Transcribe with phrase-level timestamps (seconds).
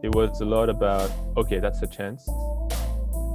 [0.00, 2.28] it was a lot about okay, that's a chance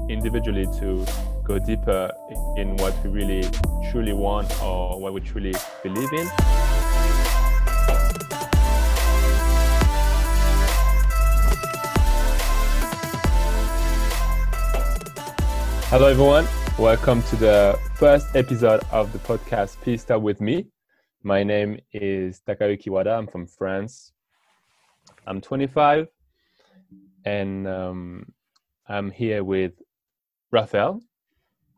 [0.10, 1.06] individually to
[1.44, 2.10] go deeper
[2.56, 3.50] in what we really
[3.92, 6.26] truly want or what we truly believe in.
[15.90, 16.48] Hello, everyone.
[16.80, 20.68] Welcome to the first episode of the podcast Start with me.
[21.24, 23.12] My name is Takayuki Wada.
[23.12, 24.14] I'm from France.
[25.28, 26.08] I'm 25
[27.26, 28.32] and um,
[28.88, 29.74] I'm here with
[30.52, 31.02] Rafael.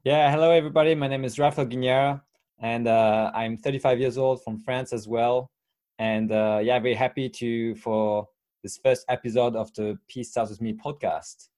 [0.04, 0.96] Yeah, hello everybody.
[0.96, 2.22] My name is Rafael Guignard,
[2.60, 5.52] and uh, I'm 35 years old from France as well.
[5.98, 8.28] And uh, yeah, very happy to for
[8.64, 11.50] this first episode of the Peace Starts with Me podcast.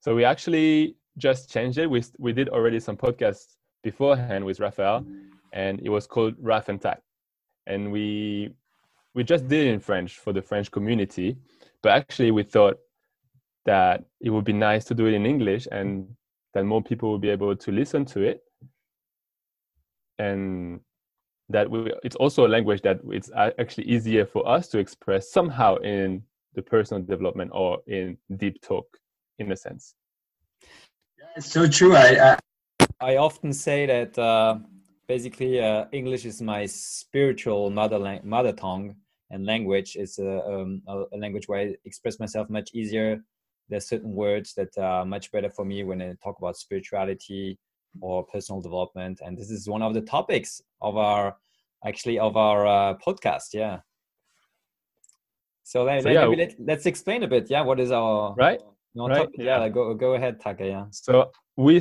[0.00, 1.90] So we actually just changed it.
[1.90, 5.04] We we did already some podcasts beforehand with Rafael,
[5.52, 7.02] and it was called Raf and Tak,
[7.66, 8.50] and we
[9.14, 11.36] we just did it in French for the French community
[11.82, 12.78] but actually we thought
[13.66, 16.08] that it would be nice to do it in english and
[16.54, 18.42] that more people would be able to listen to it.
[20.18, 20.80] And
[21.48, 25.76] that we, it's also a language that it's actually easier for us to express somehow
[25.76, 26.22] in
[26.54, 28.86] the personal development or in deep talk
[29.38, 29.94] in a sense.
[31.18, 31.96] Yeah, it's so true.
[31.96, 32.38] I i,
[33.00, 34.58] I often say that uh,
[35.08, 38.96] basically uh, english is my spiritual mother lang- mother tongue
[39.30, 43.20] and language is a, um, a, language where I express myself much easier.
[43.68, 47.58] There's certain words that are much better for me when I talk about spirituality
[48.00, 51.36] or personal development, and this is one of the topics of our
[51.84, 53.52] actually of our uh, podcast.
[53.52, 53.80] Yeah.
[55.62, 56.26] So, let, so yeah.
[56.26, 57.48] maybe let, us explain a bit.
[57.48, 58.60] Yeah, what is our right?
[58.96, 59.14] right.
[59.14, 59.36] Topic?
[59.38, 60.66] Yeah, yeah go go ahead, Taka.
[60.66, 60.86] Yeah.
[60.90, 61.80] So we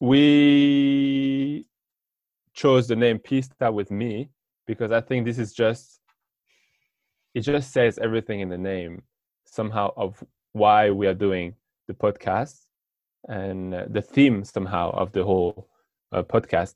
[0.00, 1.66] we
[2.52, 4.28] chose the name Peace Start with Me
[4.66, 6.01] because I think this is just
[7.34, 9.02] it just says everything in the name
[9.44, 11.54] somehow of why we are doing
[11.88, 12.66] the podcast
[13.28, 15.68] and uh, the theme somehow of the whole
[16.12, 16.74] uh, podcast.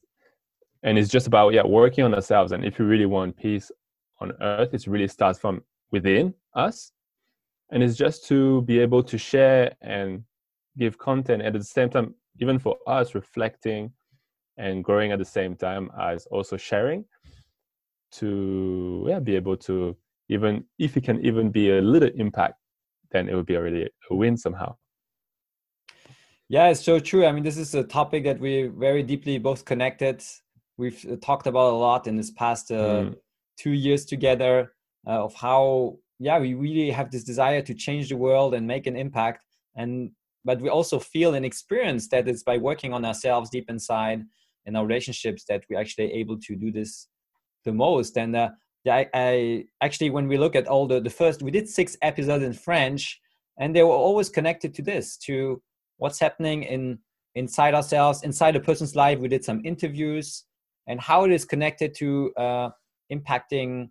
[0.82, 2.52] And it's just about yeah working on ourselves.
[2.52, 3.70] And if you really want peace
[4.20, 6.92] on earth it really starts from within us.
[7.70, 10.22] And it's just to be able to share and
[10.78, 13.90] give content and at the same time even for us reflecting
[14.58, 17.04] and growing at the same time as also sharing
[18.12, 19.96] to yeah be able to
[20.28, 22.54] even if it can even be a little impact
[23.10, 24.74] then it would be already a win somehow.
[26.48, 27.26] Yeah it's so true.
[27.26, 30.22] I mean this is a topic that we're very deeply both connected.
[30.76, 33.14] We've uh, talked about a lot in this past uh, mm.
[33.58, 34.72] two years together
[35.06, 38.86] uh, of how yeah we really have this desire to change the world and make
[38.86, 39.44] an impact.
[39.74, 40.12] And
[40.44, 44.22] but we also feel and experience that it's by working on ourselves deep inside
[44.66, 47.08] in our relationships that we're actually able to do this
[47.64, 48.16] the most.
[48.16, 48.50] And uh,
[48.88, 52.44] I, I, actually when we look at all the the first we did six episodes
[52.44, 53.20] in French,
[53.58, 55.62] and they were always connected to this to
[55.98, 56.98] what's happening in
[57.34, 59.18] inside ourselves, inside a person's life.
[59.18, 60.44] We did some interviews
[60.86, 62.70] and how it is connected to uh,
[63.12, 63.90] impacting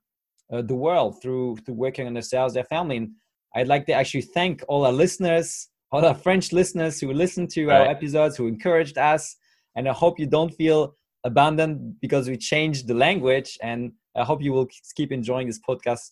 [0.52, 2.98] uh, the world through through working on themselves, their family.
[2.98, 3.12] And
[3.56, 7.68] I'd like to actually thank all our listeners, all our French listeners who listened to
[7.68, 7.82] right.
[7.82, 9.36] our episodes, who encouraged us.
[9.76, 14.42] And I hope you don't feel abandoned because we changed the language and I hope
[14.42, 16.12] you will keep enjoying this podcast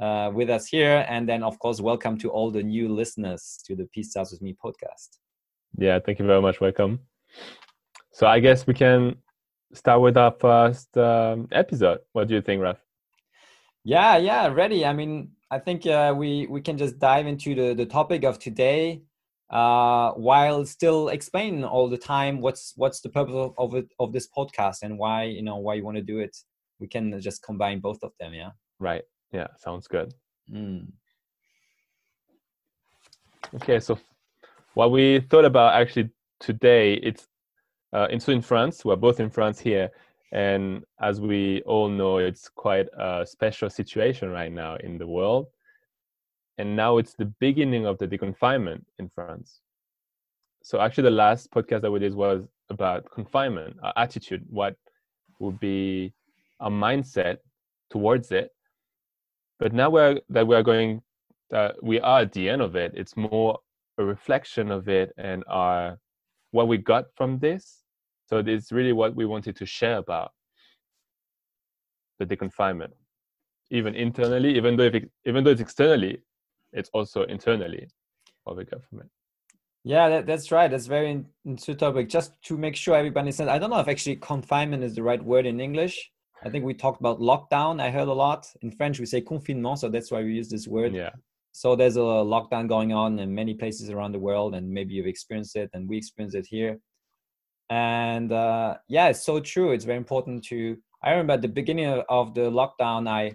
[0.00, 1.06] uh, with us here.
[1.08, 4.42] And then, of course, welcome to all the new listeners to the Peace Starts with
[4.42, 5.18] Me podcast.
[5.78, 6.60] Yeah, thank you very much.
[6.60, 6.98] Welcome.
[8.12, 9.16] So, I guess we can
[9.72, 11.98] start with our first um, episode.
[12.12, 12.78] What do you think, Raf?
[13.84, 14.84] Yeah, yeah, ready.
[14.84, 18.40] I mean, I think uh, we we can just dive into the the topic of
[18.40, 19.02] today,
[19.50, 24.12] uh, while still explaining all the time what's what's the purpose of, of it of
[24.12, 26.36] this podcast and why you know why you want to do it
[26.80, 28.50] we can just combine both of them yeah?
[28.78, 29.02] Right
[29.32, 30.14] yeah sounds good.
[30.52, 30.88] Mm.
[33.54, 33.98] okay so
[34.74, 37.28] what we thought about actually today it's
[37.94, 39.90] uh, in, so in france we're both in france here
[40.34, 45.46] and as we all know it's quite a special situation right now in the world.
[46.58, 49.60] And now it's the beginning of the deconfinement in france.
[50.62, 54.74] So actually the last podcast that we did was about confinement our attitude what
[55.38, 56.12] would be
[56.64, 57.36] a mindset
[57.90, 58.50] towards it.
[59.60, 61.00] But now we're that we're going
[61.82, 63.60] we are at the end of it it's more
[63.98, 65.96] a reflection of it and our
[66.50, 67.84] what we got from this.
[68.28, 70.32] So it's really what we wanted to share about
[72.18, 72.92] the deconfinement.
[73.70, 76.18] Even internally even though if it, even though it's externally
[76.72, 77.86] it's also internally
[78.46, 79.06] got from it
[79.84, 80.70] yeah that, that's right.
[80.70, 82.08] That's very into topic.
[82.08, 85.22] Just to make sure everybody understands i don't know if actually confinement is the right
[85.22, 86.10] word in english
[86.42, 87.80] I think we talked about lockdown.
[87.80, 88.98] I heard a lot in French.
[88.98, 90.94] We say confinement, so that's why we use this word.
[90.94, 91.10] Yeah.
[91.52, 95.06] so there's a lockdown going on in many places around the world and maybe you've
[95.06, 96.80] experienced it and we experienced it here
[97.70, 101.86] and uh, yeah it's so true it's very important to i remember at the beginning
[102.08, 103.32] of the lockdown i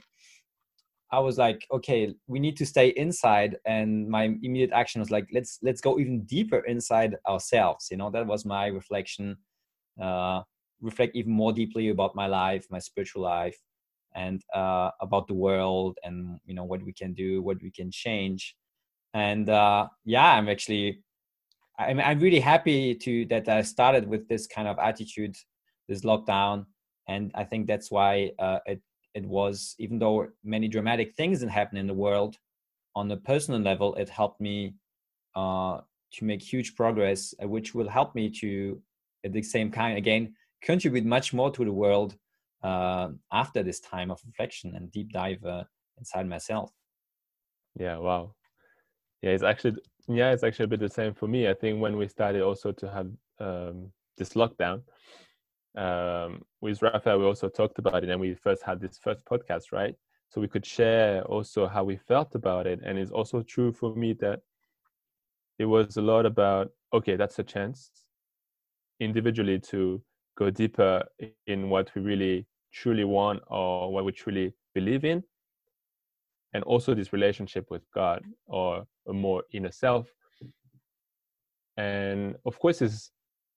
[1.11, 5.27] i was like okay we need to stay inside and my immediate action was like
[5.33, 9.35] let's let's go even deeper inside ourselves you know that was my reflection
[10.01, 10.41] uh,
[10.81, 13.59] reflect even more deeply about my life my spiritual life
[14.15, 17.91] and uh, about the world and you know what we can do what we can
[17.91, 18.55] change.
[19.13, 21.01] And uh, yeah i'm actually
[21.77, 25.35] I'm, I'm really happy to that i started with this kind of attitude
[25.87, 26.65] this lockdown.
[27.07, 28.81] And i think that's why uh, it
[29.15, 32.37] it was even though many dramatic things didn't happen in the world
[32.95, 34.75] on a personal level it helped me
[35.35, 35.79] uh,
[36.11, 38.81] to make huge progress uh, which will help me to
[39.25, 42.15] at the same time again contribute much more to the world
[42.63, 45.63] uh, after this time of reflection and deep dive uh,
[45.97, 46.71] inside myself.
[47.75, 48.35] Yeah, wow.
[49.21, 49.77] Yeah, it's actually
[50.07, 51.47] yeah, it's actually a bit the same for me.
[51.47, 53.07] I think when we started also to have
[53.39, 54.81] um, this lockdown
[55.77, 59.71] um, with Raphael, we also talked about it, and we first had this first podcast,
[59.71, 59.93] right?
[60.29, 63.95] So we could share also how we felt about it, and it's also true for
[63.95, 64.41] me that
[65.59, 67.91] it was a lot about okay, that's a chance
[68.99, 70.01] individually to
[70.39, 71.03] go deeper
[71.47, 75.21] in what we really truly want or what we truly believe in.
[76.53, 80.07] And also this relationship with god or a more inner self.
[81.77, 83.11] And of course it's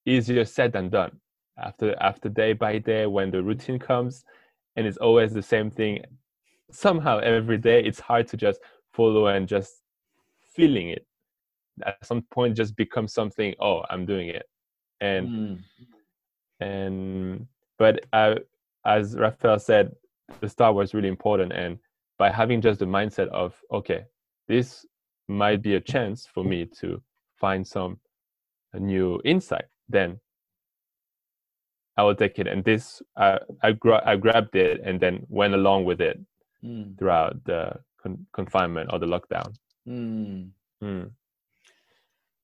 [0.05, 1.13] easier said than done.
[1.57, 4.25] After after day by day when the routine comes
[4.77, 6.03] and it's always the same thing
[6.71, 8.59] somehow every day it's hard to just
[8.93, 9.73] follow and just
[10.55, 11.07] feeling it.
[11.87, 14.47] At some point just becomes something oh i'm doing it.
[15.01, 15.59] And mm
[16.63, 17.47] and
[17.79, 18.37] but uh,
[18.85, 19.93] as Raphael said,
[20.41, 21.79] the start was really important, and
[22.19, 24.05] by having just the mindset of okay,
[24.49, 24.87] this
[25.29, 27.03] might be a chance for me to
[27.37, 27.99] find some
[28.75, 30.19] new insight, then
[31.97, 32.47] I will take it.
[32.47, 36.19] And this, uh, I gra- I grabbed it and then went along with it
[36.65, 36.99] mm.
[36.99, 39.55] throughout the con- confinement or the lockdown.
[39.87, 40.51] Mm.
[40.83, 41.11] Mm.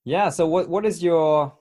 [0.03, 0.29] Yeah.
[0.29, 1.53] So, what what is your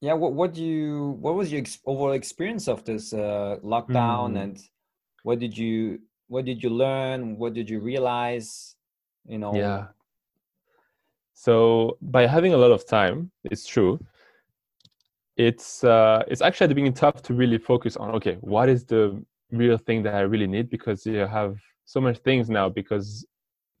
[0.00, 4.32] yeah what what do you what was your ex- overall experience of this uh, lockdown
[4.32, 4.42] mm.
[4.42, 4.62] and
[5.22, 6.00] what did you
[6.30, 7.36] what did you learn?
[7.36, 8.76] What did you realize
[9.26, 9.54] you know?
[9.54, 9.88] Yeah.
[11.34, 13.98] So by having a lot of time it's true.
[15.36, 18.84] It's uh it's actually at the beginning tough to really focus on okay what is
[18.84, 20.70] the real thing that i really need?
[20.70, 23.26] Because you have so much things now because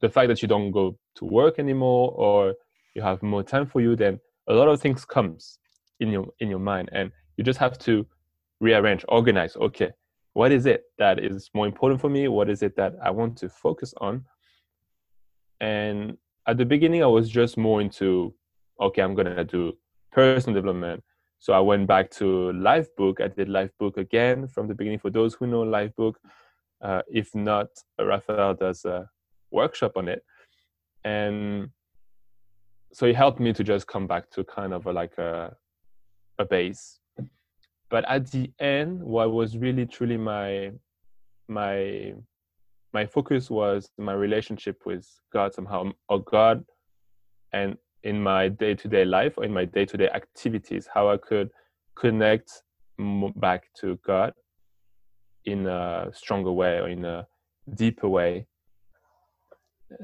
[0.00, 2.54] the fact that you don't go to work anymore or
[2.94, 4.18] you have more time for you then
[4.48, 5.59] a lot of things comes
[6.00, 8.06] in your in your mind and you just have to
[8.60, 9.90] rearrange organize okay
[10.32, 12.28] what is it that is more important for me?
[12.28, 14.24] What is it that i want to focus on?
[15.60, 16.16] And
[16.46, 18.34] at the beginning i was just more into
[18.80, 19.76] okay i'm gonna do
[20.12, 21.02] personal development.
[21.38, 25.00] So i went back to Lifebook i did Lifebook again from the beginning.
[25.00, 26.14] For those who know Lifebook
[26.80, 27.68] uh, if not
[27.98, 29.08] raphael does a
[29.50, 30.24] workshop on it.
[31.04, 31.70] And
[32.92, 35.56] so it helped me to just come back to kind of a, like a
[36.40, 36.98] a base.
[37.88, 40.72] But at the end what was really truly my
[41.48, 42.14] my
[42.92, 46.64] my focus was my relationship with god somehow or god
[47.52, 51.50] and in my day-to-day life or in my day-to-day activities how i could
[51.96, 52.50] connect
[53.36, 54.32] back to god
[55.44, 57.26] in a stronger way or in a
[57.74, 58.46] deeper way.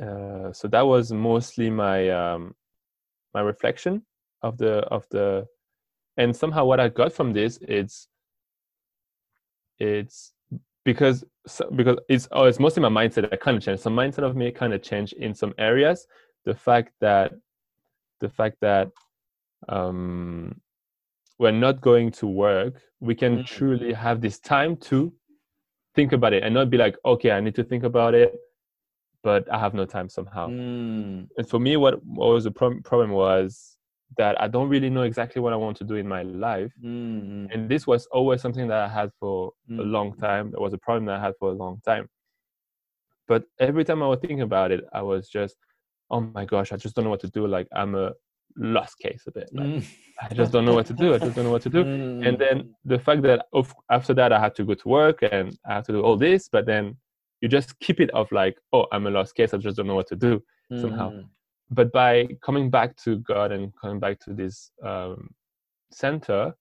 [0.00, 2.54] Uh, so that was mostly my um,
[3.34, 4.02] my reflection
[4.42, 5.46] of the of the
[6.16, 8.08] and somehow what i got from this is
[9.78, 10.32] it's
[10.84, 11.24] because
[11.74, 14.50] because it's oh it's mostly my mindset that kind of changed some mindset of me
[14.50, 16.06] kind of changed in some areas
[16.44, 17.32] the fact that
[18.20, 18.90] the fact that
[19.68, 20.58] um
[21.38, 23.46] we're not going to work we can mm.
[23.46, 25.12] truly have this time to
[25.94, 28.34] think about it and not be like okay i need to think about it
[29.22, 31.26] but i have no time somehow mm.
[31.36, 33.75] and for me what, what was the pro- problem was
[34.18, 36.72] that I don't really know exactly what I want to do in my life.
[36.82, 37.46] Mm-hmm.
[37.52, 39.80] And this was always something that I had for mm-hmm.
[39.80, 40.52] a long time.
[40.54, 42.08] It was a problem that I had for a long time.
[43.28, 45.56] But every time I was thinking about it, I was just,
[46.10, 47.46] oh my gosh, I just don't know what to do.
[47.46, 48.12] Like I'm a
[48.56, 49.50] lost case a bit.
[49.52, 49.86] Like, mm.
[50.22, 51.14] I just don't know what to do.
[51.14, 51.82] I just don't know what to do.
[51.82, 55.58] And then the fact that of, after that I had to go to work and
[55.68, 56.96] I had to do all this, but then
[57.40, 59.52] you just keep it of like, oh, I'm a lost case.
[59.52, 61.10] I just don't know what to do somehow.
[61.10, 61.28] Mm
[61.70, 65.30] but by coming back to God and coming back to this um,
[65.90, 66.54] center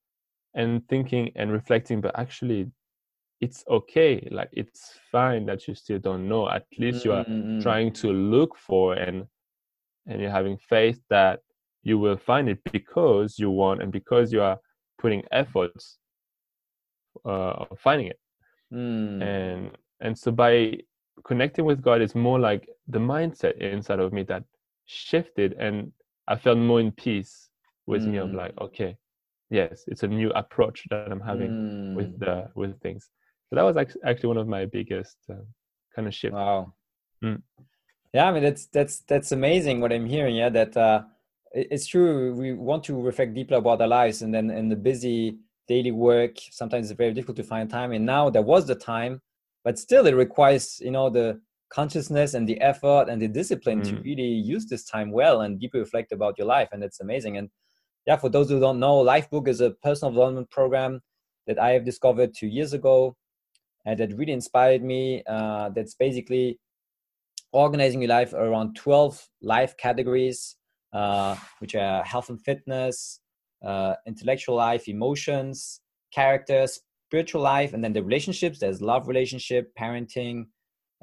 [0.56, 2.72] and thinking and reflecting, but actually,
[3.42, 7.62] it's okay like it's fine that you still don't know at least you are Mm-mm.
[7.62, 9.26] trying to look for and
[10.08, 11.42] and you're having faith that
[11.84, 14.58] you will find it because you want and because you are
[14.98, 15.98] putting efforts
[17.26, 18.20] uh, of finding it
[18.74, 19.22] Mm.
[19.22, 20.76] and and so by
[21.24, 24.44] connecting with god it's more like the mindset inside of me that
[24.86, 25.92] shifted and
[26.28, 27.50] i felt more in peace
[27.88, 28.36] with me of Mm.
[28.36, 28.98] like okay
[29.50, 31.96] yes it's a new approach that i'm having Mm.
[31.96, 33.10] with the with things
[33.50, 35.36] so that was actually one of my biggest uh,
[35.96, 36.74] kind of shifts Wow.
[37.24, 37.42] Mm.
[38.14, 40.36] Yeah, I mean that's that's that's amazing what I'm hearing.
[40.36, 41.04] Yeah, that uh,
[41.52, 42.34] it's true.
[42.34, 45.38] We want to reflect deeply about our lives, and then in the busy
[45.68, 47.92] daily work, sometimes it's very difficult to find time.
[47.92, 49.22] And now there was the time,
[49.64, 51.40] but still, it requires you know the
[51.70, 54.04] consciousness and the effort and the discipline to Mm.
[54.04, 56.70] really use this time well and deeply reflect about your life.
[56.72, 57.38] And it's amazing.
[57.38, 57.50] And
[58.06, 61.02] yeah, for those who don't know, Lifebook is a personal development program
[61.48, 63.16] that I have discovered two years ago,
[63.86, 65.24] and that really inspired me.
[65.28, 66.60] Uh, that's basically
[67.52, 70.58] organizing your life around 12 life categories,
[70.94, 73.20] uh, which are health and fitness,
[73.64, 75.82] uh, intellectual life, emotions,
[76.14, 76.68] character,
[77.08, 78.60] spiritual life, and then the relationships.
[78.60, 80.48] There's love relationship, parenting,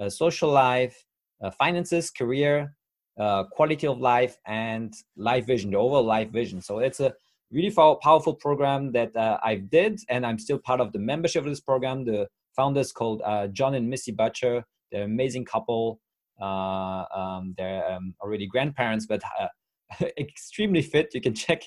[0.03, 1.05] uh, social life,
[1.43, 2.75] uh, finances, career,
[3.19, 6.61] uh, quality of life, and life vision, the overall life vision.
[6.61, 7.15] So it's a
[7.51, 11.45] really pow- powerful program that uh, I did, and I'm still part of the membership
[11.45, 12.05] of this program.
[12.05, 14.65] The founders called uh, Jon and Missy Butcher.
[14.91, 16.01] They're an amazing couple.
[16.41, 19.23] Uh, um, they're um, already grandparents, but
[20.19, 21.11] extremely fit.
[21.15, 21.63] You can check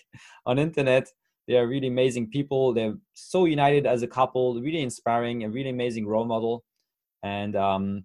[0.46, 1.08] on internet.
[1.48, 2.74] They are really amazing people.
[2.74, 6.64] They're so united as a couple, really inspiring, a really amazing role model.
[7.22, 8.04] And um,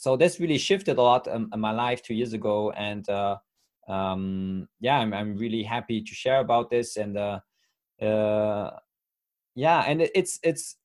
[0.00, 2.70] so this really shifted a lot in, in my life two years ago.
[2.70, 3.36] And uh,
[3.86, 6.96] um, yeah, I'm, I'm really happy to share about this.
[6.96, 7.40] And uh,
[8.00, 8.70] uh,
[9.54, 10.76] yeah, and it, it's it's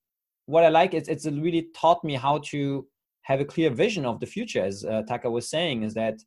[0.44, 0.92] what I like.
[0.92, 2.86] It's it's really taught me how to
[3.22, 4.62] have a clear vision of the future.
[4.62, 6.18] As uh, Taka was saying, is that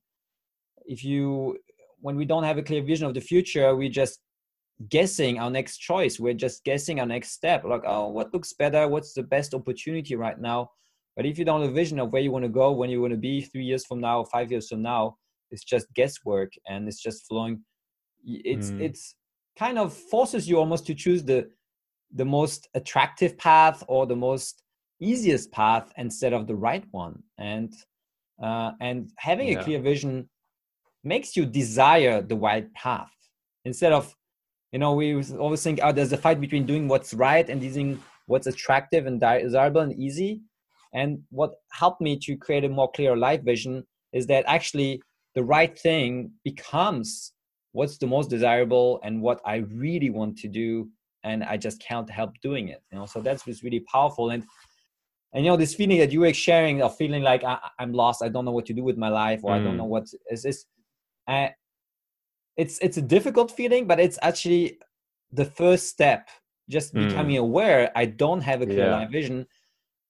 [0.88, 1.60] if you
[2.02, 4.20] when we don't have a clear vision of the future, we just
[4.90, 6.20] guessing our next choice.
[6.20, 7.66] We're just guessing our next step.
[7.66, 8.88] Like, oh, what looks better?
[8.88, 10.72] What's the best opportunity right now?
[11.20, 13.02] But if you don't have a vision of where you want to go, when you
[13.02, 15.18] want to be three years from now, five years from now,
[15.52, 17.62] it's just guesswork and it's just flowing.
[18.26, 18.80] It's Mm.
[18.86, 19.16] it's
[19.58, 21.50] kind of forces you almost to choose the
[22.16, 24.64] the most attractive path or the most
[25.02, 27.22] easiest path instead of the right one.
[27.38, 27.74] And
[28.42, 29.60] uh, and having Yeah.
[29.60, 30.30] a clear vision
[31.04, 33.12] makes you desire the right path
[33.66, 34.16] instead of
[34.72, 35.08] you know we
[35.38, 39.20] always think oh there's a fight between doing what's right and using what's attractive and
[39.20, 40.44] desirable and easy
[40.94, 45.02] and what helped me to create a more clear life vision is that actually
[45.36, 47.34] the right thing becomes
[47.74, 50.88] what's the most desirable and what i really want to do
[51.24, 54.44] and i just can't help doing it you know so that's what's really powerful and
[55.34, 58.24] and you know this feeling that you were sharing of feeling like I, i'm lost
[58.24, 59.78] i don't know what to do with my life or i don't Mm.
[59.78, 60.66] know what is this
[61.28, 61.50] uh,
[62.58, 64.80] it's it's a difficult feeling but it's actually
[65.32, 66.28] the first step
[66.70, 67.08] just Mm.
[67.08, 68.92] becoming aware i don't have a clear Yeah.
[68.98, 69.46] life vision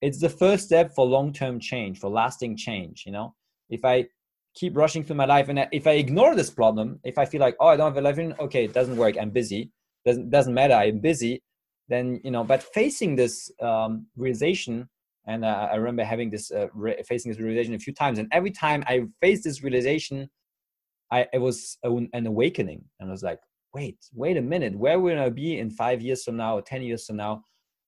[0.01, 3.33] it's the first step for long-term change for lasting change you know?
[3.69, 4.07] If i
[4.55, 7.55] keep rushing through my life and if i ignore this problem if i feel like
[7.59, 9.71] oh i don't have a life vision okay it doesn't work i'm busy
[10.05, 11.41] doesn't doesn't matter i'm busy
[11.87, 14.89] then you know but facing this um, realization
[15.27, 18.27] and uh, i remember having this uh, re- facing this realization a few times and
[18.31, 20.27] every time i faced this realization
[21.11, 23.39] i it was an awakening and i was like
[23.73, 26.81] wait wait a minute where will i be in five years from now or 10
[26.81, 27.43] years from now?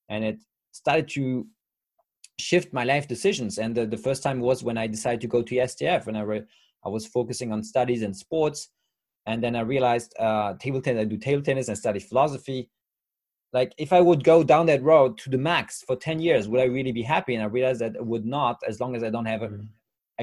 [0.08, 0.38] And it
[0.72, 1.46] started to
[2.50, 3.52] shift my life decisions.
[3.62, 6.22] And the, the first time was when i decided to go to stf when i
[6.32, 6.48] re-
[6.86, 8.60] i was focusing on studies and sports.
[9.30, 12.60] And then i realized uh, table tennis i do table tennis and study philosophy.
[13.58, 16.60] Like if i would go down that road to the max for 10 years would
[16.66, 17.32] i really be happy?
[17.36, 19.68] And i realized that I would not as long as i don't have a, Mm.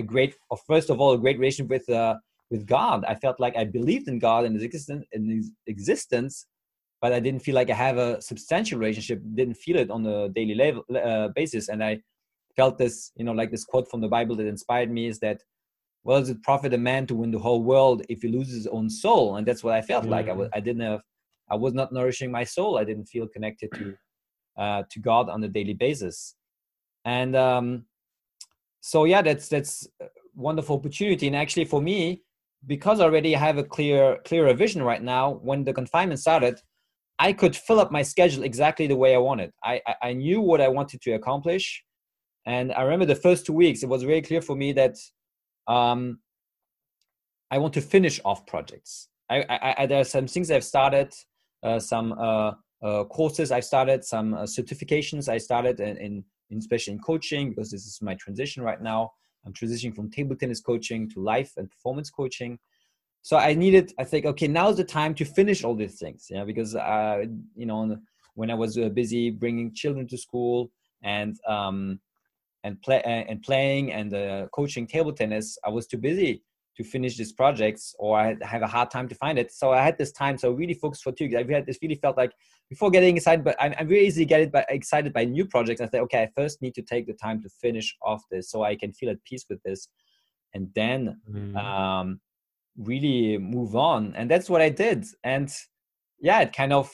[0.01, 2.15] a great or first of all a great relationship with uh,
[2.51, 2.99] with god.
[3.13, 6.33] I felt like i believed in god and his existence in his existence
[7.01, 10.29] but i didn't feel like i have a substantial relationship didn't feel it on a
[10.29, 11.69] daily level uh, basis.
[11.69, 11.99] And i
[12.55, 15.41] felt this you know like this quote from the bible that inspired me is that
[16.03, 18.67] well does it profit a man to win the whole world if he loses his
[18.67, 19.35] own soul?
[19.35, 20.27] And that's what i felt like.
[20.29, 20.57] I was Mm.
[20.57, 21.01] i didn't have
[21.49, 22.77] i was not nourishing my soul.
[22.77, 23.95] I didn't feel connected to
[24.57, 26.35] uh, to god on a daily basis.
[27.05, 27.85] And um
[28.81, 31.27] so yeah that's that's a wonderful opportunity.
[31.27, 32.23] And actually for me
[32.67, 36.59] because I already i have a clear clearer vision right now when the confinement started
[37.19, 40.41] i could fill up my schedule exactly the way i wanted i i, I knew
[40.41, 41.83] what i wanted to accomplish
[42.45, 44.95] and i remember the first two weeks it was very clear for me that
[45.67, 46.19] um
[47.51, 51.13] i want to finish off projects i i, I there are some things i've started
[51.61, 56.57] uh, some uh uh, courses I've started, some uh, certifications I started, in, in, in
[56.57, 59.11] especially in coaching because this is my transition right now.
[59.45, 62.59] I'm transitioning from table tennis coaching to life and performance coaching.
[63.21, 66.43] So I needed, I think, okay, now's the time to finish all these things, yeah,
[66.45, 67.97] because uh, you know
[68.35, 70.71] when I was uh, busy bringing children to school
[71.03, 71.99] and um,
[72.63, 76.43] and play and playing and uh, coaching table tennis, I was too busy
[76.79, 79.51] to finish these projects or I have a hard time to find it.
[79.51, 81.29] So I had this time, so really focused for two.
[81.37, 82.31] I had this really felt like
[82.69, 85.81] before getting excited, but I'm, I'm really easily get by, excited by new projects.
[85.81, 88.63] I thought, okay, I first need to take the time to finish off this so
[88.63, 89.89] I can feel at peace with this,
[90.53, 91.55] and then mm.
[91.57, 92.21] um,
[92.79, 94.15] really move on.
[94.15, 95.05] And that's what I did.
[95.23, 95.51] And
[96.19, 96.91] yeah, it kind of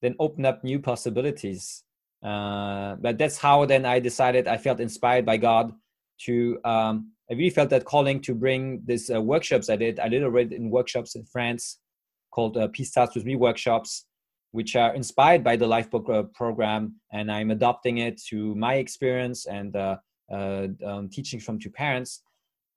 [0.00, 1.82] then opened up new possibilities.
[2.22, 5.72] Uh, but that's how then I decided I felt inspired by God
[6.22, 9.98] to um, I really felt that calling to bring these uh, workshops I did.
[9.98, 11.78] I did already in workshops in France
[12.30, 14.06] called uh, Peace Starts With Me workshops,
[14.52, 16.96] which are inspired by the Lifebook uh, program.
[17.12, 19.96] And I'm adopting it to my experience and uh,
[20.30, 22.22] uh, um, teaching from two parents.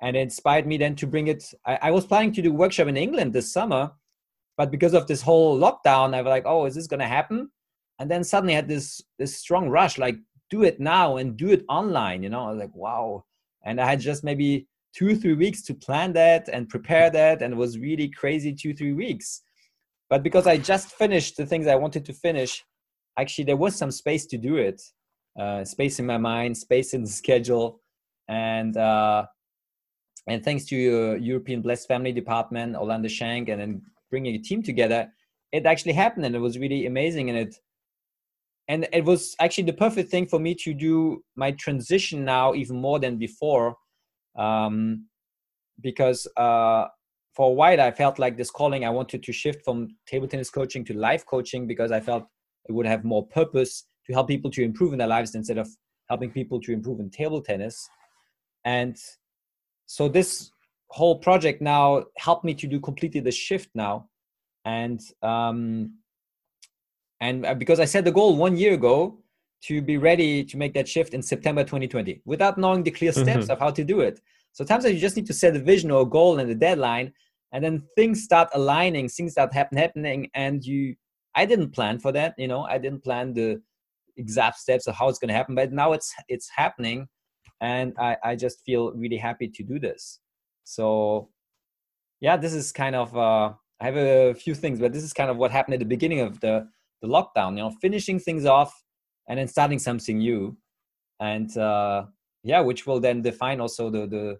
[0.02, 1.44] And it inspired me then to bring it.
[1.66, 3.92] I, I was planning to do workshop in England this summer,
[4.56, 7.50] but because of this whole lockdown, I was like, oh, is this going to happen?
[8.00, 10.18] And then suddenly I had this, this strong rush, like,
[10.50, 12.22] do it now and do it online.
[12.24, 13.26] You know, I was like, wow
[13.68, 17.54] and i had just maybe two three weeks to plan that and prepare that and
[17.54, 19.44] it was really crazy two three weeks
[20.10, 22.64] but because i just finished the things i wanted to finish
[23.20, 24.82] actually there was some space to do it
[25.40, 27.82] uh, space in my mind space in the schedule
[28.28, 29.26] and uh,
[30.28, 34.62] and thanks to your european blessed family department orlando shank and then bringing a team
[34.62, 35.08] together
[35.52, 37.56] it actually happened and it was really amazing and it
[38.70, 42.76] and it was actually the perfect thing for me to do my transition now even
[42.76, 43.76] more than before
[44.38, 45.06] um,
[45.82, 46.86] because uh,
[47.34, 50.50] for a while i felt like this calling i wanted to shift from table tennis
[50.50, 52.26] coaching to life coaching because i felt
[52.68, 55.68] it would have more purpose to help people to improve in their lives instead of
[56.10, 57.90] helping people to improve in table tennis.
[58.66, 58.98] And
[59.88, 60.52] so this
[60.90, 64.08] whole project now helped me to do completely the shift now
[64.66, 65.94] and um,
[67.22, 69.18] and uh, because I set the goal one year ago
[69.64, 73.46] to be ready to make that shift in September 2020 without knowing the clear steps
[73.46, 73.52] mm-hmm.
[73.52, 74.20] of how to do it.
[74.52, 77.14] So sometimes you just need to set a vision or a goal and a deadline,
[77.52, 80.96] and then things start aligning, things start happen, happening, and you.
[81.36, 82.64] I didn't plan for that, you know.
[82.64, 83.62] I didn't plan the
[84.18, 87.08] exact steps of how it's going to happen, but now it's it's happening,
[87.62, 90.20] and I I just feel really happy to do this.
[90.64, 91.30] So,
[92.20, 93.16] yeah, this is kind of.
[93.16, 95.86] Uh, I have a few things, but this is kind of what happened at the
[95.86, 96.68] beginning of the
[97.02, 98.84] the lockdown you know finishing things off
[99.28, 100.58] and then starting something new
[101.20, 102.06] and uh
[102.44, 104.38] yeah which will then define also the the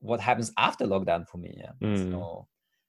[0.00, 2.10] what happens after lockdown for me yeah mm.
[2.10, 2.46] so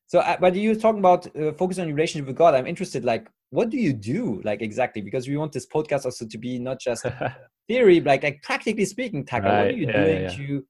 [0.07, 3.05] so uh, but you talking about uh, focus on your relationship with god i'm interested
[3.05, 6.59] like what do you do like exactly because we want this podcast also to be
[6.59, 7.05] not just
[7.67, 9.57] theory like, like practically speaking Taka, right.
[9.57, 10.29] what are you yeah, doing yeah.
[10.29, 10.65] to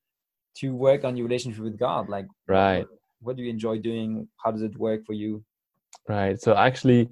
[0.58, 2.10] to work on your relationship with god?
[2.10, 2.80] Like right.
[2.80, 2.88] what,
[3.20, 4.28] what do you enjoy doing?
[4.44, 5.44] How does it work for you?
[6.08, 6.42] Right.
[6.42, 7.10] So actually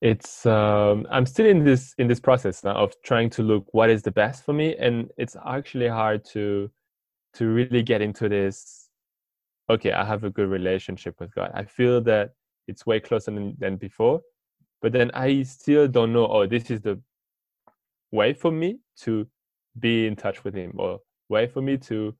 [0.00, 3.90] it's um, i'm still in this in this process now of trying to look what
[3.90, 6.70] is the best for me and it's actually hard to
[7.34, 8.88] to really get into this
[9.68, 11.50] okay i have a good relationship with god.
[11.54, 12.30] I feel that
[12.68, 14.20] it's way closer than, than before
[14.80, 17.00] but then i still don't know oh this is the
[18.10, 19.26] way for me to
[19.78, 22.14] be in touch with him or way for me to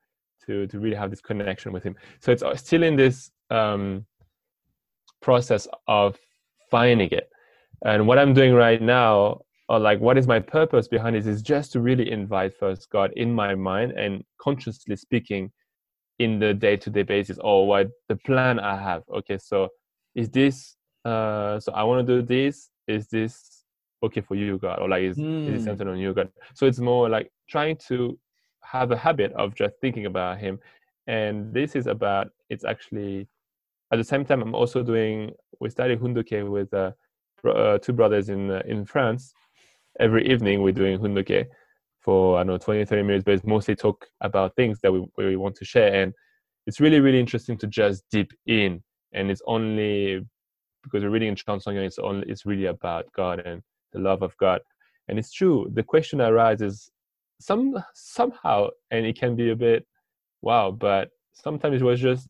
[0.47, 1.97] to to really have this connection with him.
[2.21, 4.07] So it's uh, still in this um
[5.21, 6.17] process of
[6.71, 7.29] finding it.
[7.85, 11.43] And what i'm doing right now or like what is my purpose behind this is
[11.43, 15.53] just to really invite first god in my mind and consciously speaking
[16.19, 19.03] in the day-to-day basis or what the plan i have.
[19.13, 19.69] Okay so
[20.15, 22.71] is this uh so i want to do this.
[22.89, 23.58] Is this
[24.03, 25.49] okay for you god or like is, mm.
[25.49, 25.65] is hmm.
[25.65, 28.19] centered on you god so it's more like trying to
[28.63, 30.59] have a habit of just thinking about him
[31.07, 33.27] and this is about it's actually
[33.93, 35.31] at the same time i'm also doing
[35.61, 36.91] we study hoondok with uh
[37.47, 39.33] uh, two brothers in uh, in France.
[40.01, 41.47] Every evening we're doing hoondok
[42.01, 45.07] for I don't know 20 30 minutes, but it's mostly talk about things that we,
[45.17, 46.03] we want to share.
[46.03, 46.13] And
[46.67, 48.83] it's really really interesting to just deep in.
[49.13, 50.25] And it's only
[50.83, 53.99] because we're reading in Cheon Seong Gyeong, it's only it's really about God and the
[53.99, 54.61] love of God.
[55.09, 55.71] And it's true.
[55.73, 56.91] The question arises
[57.41, 59.87] some somehow, and it can be a bit
[60.43, 62.29] wow, but sometimes it was just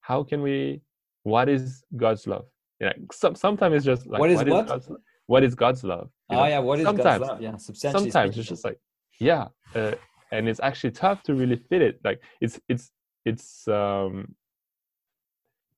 [0.00, 0.80] how can we?
[1.22, 2.46] What is God's love?
[2.80, 4.48] Yeah, some, sometimes it's just like what is what?
[4.48, 4.64] what?
[4.64, 4.90] Is God's,
[5.26, 6.10] what is God's love?
[6.30, 6.46] You oh know?
[6.46, 7.42] yeah, what is sometimes, God's love?
[7.42, 8.10] Yeah, substantially.
[8.10, 8.40] Sometimes speaking.
[8.40, 8.78] it's just like
[9.20, 9.92] yeah, uh,
[10.32, 12.00] and it's actually tough to really fit it.
[12.04, 12.90] Like it's it's
[13.24, 14.34] it's um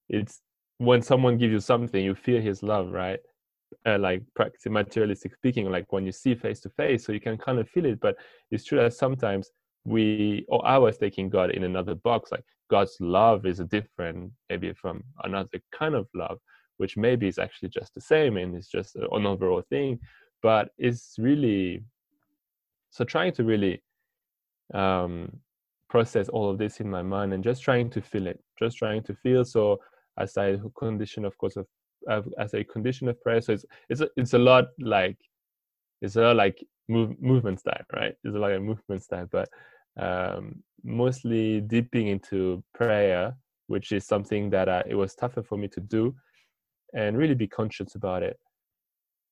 [0.09, 0.41] it's
[0.79, 3.21] when someone gives you something, you feel His love, right?
[3.87, 7.39] Uh, like practice materialistic speaking like when you see face to face so you can
[7.39, 8.17] kind of feel it but
[8.51, 9.51] it's true that sometimes
[9.85, 14.31] we or i was taking god in another box like god's love is a different
[14.49, 16.39] maybe from another kind of love
[16.77, 19.99] which maybe is actually just the same and it's just an overall thing
[20.43, 21.83] but it's really
[22.91, 23.83] so trying to really
[24.75, 25.31] um
[25.89, 29.03] process all of this in my mind and just trying to feel it just trying
[29.03, 29.45] to feel.
[29.45, 29.81] So
[30.19, 31.67] as a condition of course of
[32.09, 33.41] uh, as a condition of prayer.
[33.41, 35.19] So it's it's a, it's a lot like
[36.01, 38.15] it's a lot like move, movement style right?
[38.25, 39.49] It's a lot of movement style but
[39.99, 43.35] um mostly dipping into prayer
[43.67, 46.15] which is something that uh, it was tougher for me to do
[46.93, 48.39] and really be conscious about it.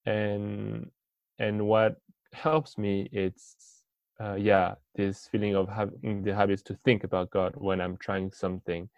[0.07, 0.91] And
[1.39, 1.97] and what
[2.33, 3.85] helps me it's
[4.21, 8.31] uh, yeah this feeling of having the habits to think about god when i'm trying
[8.33, 8.89] something.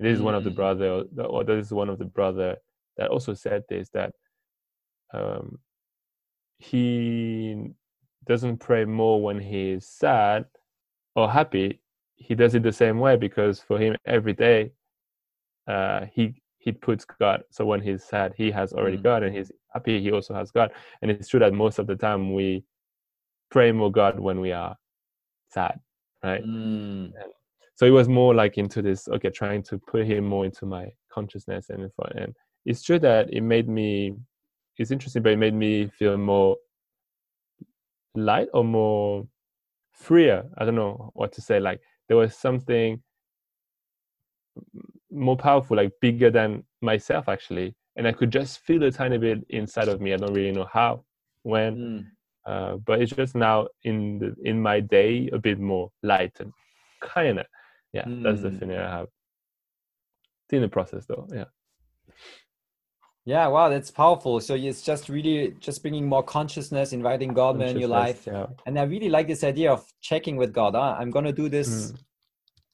[0.00, 0.54] This is one of the mm.
[0.54, 2.56] brother or this is one of the brother
[2.98, 4.12] that also said this that
[5.14, 5.58] um,
[6.58, 7.70] he
[8.26, 10.44] doesn't pray more when he's sad
[11.16, 11.80] or happy
[12.16, 14.70] he does it the same way because for him every day
[15.68, 19.02] uh, he he puts god so when he's sad he has already mm.
[19.02, 21.96] god and he's happy he also has god and it's true that most of the
[21.96, 22.62] time we
[23.50, 24.76] pray more god when we are
[25.48, 25.78] sad
[26.24, 27.10] right mm.
[27.76, 30.90] so it was more like into this okay trying to put him more into my
[31.10, 32.34] consciousness and and
[32.64, 34.14] it's true that it made me
[34.76, 36.56] it's interesting but it made me feel more
[38.14, 39.26] light or more
[39.92, 40.44] freer.
[40.56, 41.60] I don't know what to say.
[41.60, 43.02] Like there was something
[45.10, 47.74] more powerful like bigger than myself actually.
[47.96, 50.12] And i could just feel a tiny bit inside of me.
[50.12, 51.04] I don't really know how
[51.42, 52.06] when mm.
[52.46, 56.52] uh, but it's just now in the in my day a bit more light and
[57.00, 57.46] kind of
[57.92, 58.22] yeah mm.
[58.22, 58.58] that's the hmm.
[58.58, 59.08] feeling i have.
[60.44, 61.26] It's in the process though.
[61.32, 61.44] Yeah
[63.28, 64.40] yeah, wow, that's powerful.
[64.40, 68.26] So it's just really just bringing more consciousness, inviting God in your life.
[68.26, 68.46] Yeah.
[68.64, 70.72] And I really like this idea of checking with God.
[70.74, 70.96] Huh?
[70.98, 71.92] I'm gonna do this.
[71.92, 71.98] Mm.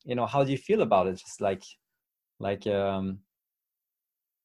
[0.04, 1.16] You know, how do you feel about it?
[1.16, 1.64] Just like,
[2.38, 3.18] like, um,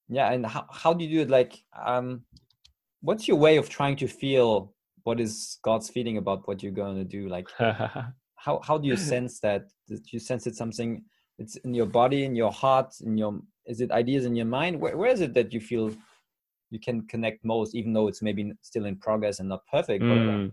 [0.08, 0.32] yeah.
[0.32, 1.30] And how how do you do it?
[1.30, 1.54] Like,
[1.86, 2.24] um,
[3.02, 7.04] what's your way of trying to feel what is God's feeling about what you're gonna
[7.04, 7.30] do?
[7.30, 9.67] Like, how how do you sense that?
[9.88, 11.04] Do you sense it something?
[11.38, 14.79] It's in your body, in your heart, in your is it ideas in your mind
[14.82, 15.91] where, where is it that you feel
[16.71, 20.51] you can connect most even though it's maybe still in progress and not perfect mm.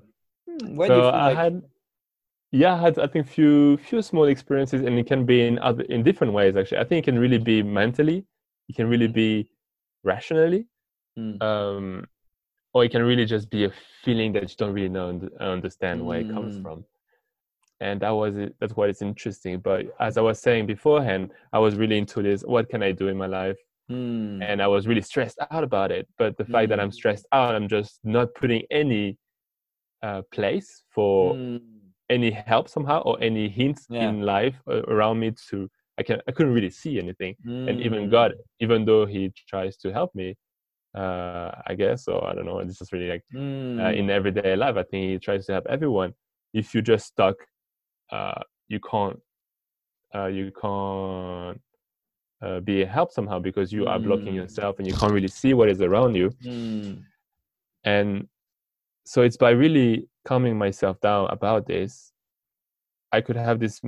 [0.76, 1.62] where so do you feel I like had
[2.52, 5.82] yeah I had I think few few small experiences and it can be in other
[5.84, 8.24] in different ways actually I think it can really be mentally
[8.68, 9.14] it can really mm.
[9.14, 9.50] be
[10.04, 10.66] rationally
[11.18, 11.42] mm.
[11.42, 12.06] um
[12.74, 13.72] or it can really just be a
[14.04, 15.08] feeling that you don't really know
[15.40, 16.62] understand where it comes mm.
[16.62, 16.84] from
[17.80, 21.58] and that was it that's what is interesting but as i was saying beforehand i
[21.58, 23.58] was really into this what can i do in my life
[23.90, 24.42] mm.
[24.42, 26.52] and i was really stressed out about it but the mm.
[26.52, 26.92] fact that i'm hmm.
[26.92, 29.16] stressed out i'm just not putting any
[30.02, 31.60] uh, place for mm.
[32.10, 34.08] any help somehow or any hints yeah.
[34.08, 34.54] in life
[34.88, 38.10] around me to i can i couldn't really see anything and even hmm.
[38.10, 40.34] god even though he tries to help me
[40.96, 43.80] uh, i guess or i don't know it's just really like uh, hmm.
[43.80, 46.12] in everyday life i think he tries to help everyone
[46.54, 47.36] if you just stuck
[48.10, 49.18] uh, you can't
[50.14, 51.60] uh, you can't
[52.42, 54.36] uh, be a help somehow because you are blocking mm.
[54.36, 57.02] yourself and you can't really see what is around you mm.
[57.84, 58.26] and
[59.04, 62.12] so it's by really calming myself down about this
[63.12, 63.80] i could have this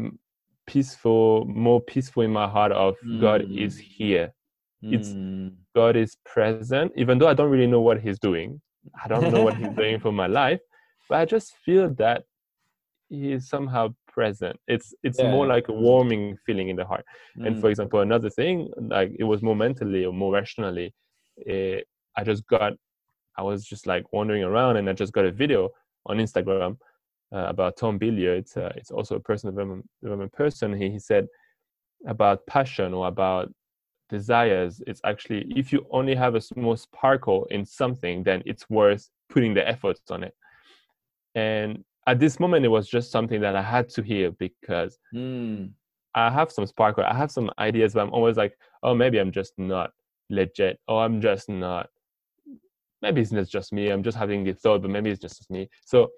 [0.67, 3.21] peaceful more peaceful in my heart of mm.
[3.21, 3.83] god is mm.
[3.83, 4.33] here
[4.81, 5.53] it's mm.
[5.75, 8.61] god is present even though i don't really know what he's doing
[9.05, 10.61] i don't know what he's doing for my life
[11.09, 12.23] but i just feel that
[13.09, 15.31] he is somehow present it's it's yeah.
[15.31, 17.05] more like a warming feeling in the heart
[17.39, 17.47] mm.
[17.47, 17.71] and for mm.
[17.71, 20.93] example another thing like it was more mentally or more rationally
[21.37, 21.81] it, eh,
[22.17, 22.73] i just got
[23.37, 25.69] i was just like wandering around and i just got a video
[26.07, 26.77] on instagram
[27.33, 28.39] uh, about tom Bilyeu.
[28.39, 31.27] it's uh, it's also a personal development, development person he, he said
[32.07, 33.53] about passion or about
[34.09, 39.11] desires it's actually if you only have a small sparkle in something then it's worth
[39.29, 40.35] putting the efforts on it
[41.35, 45.71] and at this moment it was just something that i had to hear because mm.
[46.15, 49.31] i have some sparkle i have some ideas but i'm always like oh maybe i'm
[49.31, 49.91] just not
[50.31, 51.89] legit or i'm just not
[53.03, 55.69] maybe it's not just me i'm just having the thought but maybe it's just me
[55.85, 56.09] so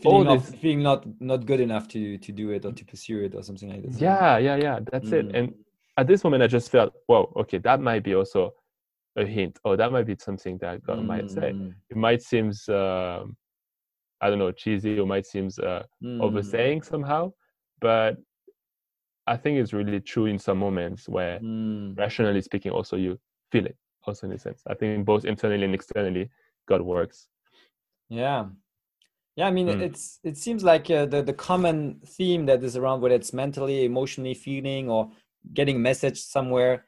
[0.00, 3.22] feeling, all this, feeling not not good enough to to do it or to pursue
[3.24, 5.12] it or something like that yeah yeah yeah that's mm.
[5.12, 5.54] it and
[5.98, 8.50] at this moment i just felt whoa okay that might be also
[9.16, 11.06] a hint or that might be something that god mm.
[11.06, 11.54] might say
[11.90, 13.36] it might seems um,
[14.24, 16.22] I don't know, cheesy or might seem uh, mm.
[16.22, 17.34] oversaying somehow,
[17.78, 18.16] but
[19.26, 21.94] I think it's really true in some moments where, mm.
[21.98, 23.18] rationally speaking, also you
[23.52, 24.62] feel it, also in a sense.
[24.66, 26.30] I think both internally and externally,
[26.66, 27.28] God works.
[28.08, 28.46] Yeah,
[29.36, 29.46] yeah.
[29.46, 29.82] I mean, mm.
[29.82, 33.84] it's it seems like uh, the the common theme that is around whether it's mentally,
[33.84, 35.10] emotionally feeling, or
[35.52, 36.86] getting message somewhere.